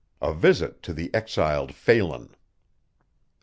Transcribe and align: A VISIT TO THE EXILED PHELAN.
A 0.19 0.33
VISIT 0.33 0.81
TO 0.81 0.93
THE 0.93 1.11
EXILED 1.13 1.75
PHELAN. 1.75 2.35